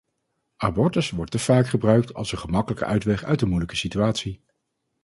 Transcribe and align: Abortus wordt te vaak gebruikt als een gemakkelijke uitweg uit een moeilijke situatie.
Abortus 0.57 1.11
wordt 1.11 1.31
te 1.31 1.39
vaak 1.39 1.67
gebruikt 1.67 2.13
als 2.13 2.31
een 2.31 2.37
gemakkelijke 2.37 2.85
uitweg 2.85 3.23
uit 3.23 3.41
een 3.41 3.47
moeilijke 3.47 3.75
situatie. 3.75 4.43